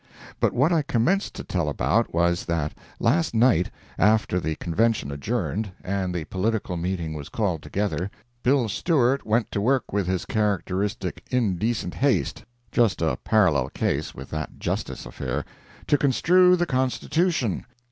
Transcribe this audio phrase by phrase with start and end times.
[0.39, 3.69] But what I commenced to tell about was, that last night,
[3.99, 8.09] after the Convention adjourned, and the political meeting was called together,
[8.41, 14.31] Bill Stewart went to work with his characteristic indecent haste (just a parallel case with
[14.31, 15.45] that Justis affair),
[15.85, 17.63] to construe the Constitution!